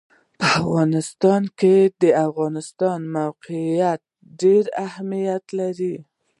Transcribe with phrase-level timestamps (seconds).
[0.39, 4.01] په افغانستان کې د افغانستان د موقعیت
[4.41, 5.95] ډېر اهمیت لري.